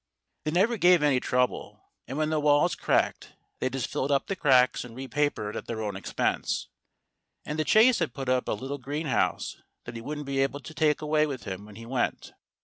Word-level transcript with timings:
They 0.45 0.49
never 0.49 0.77
gave 0.77 1.03
any 1.03 1.19
trouble; 1.19 1.83
and 2.07 2.17
when 2.17 2.31
the 2.31 2.39
walls 2.39 2.73
cracked 2.73 3.33
they 3.59 3.69
just 3.69 3.85
filled 3.85 4.11
up 4.11 4.25
the 4.25 4.35
cracks 4.35 4.83
and 4.83 4.95
re 4.95 5.07
papered 5.07 5.55
at 5.55 5.67
their 5.67 5.83
own 5.83 5.95
expense. 5.95 6.69
And 7.45 7.59
The 7.59 7.63
Chase 7.65 7.99
had 7.99 8.15
put 8.15 8.27
up 8.27 8.47
a 8.47 8.53
little 8.53 8.79
greenhouse, 8.79 9.57
that 9.85 9.93
he 9.95 10.01
wouldn't 10.01 10.25
be 10.25 10.39
able 10.39 10.61
to 10.61 10.73
take 10.73 11.03
away 11.03 11.27
with 11.27 11.43
him 11.43 11.65
when 11.65 11.75
he 11.75 11.85
went. 11.85 12.31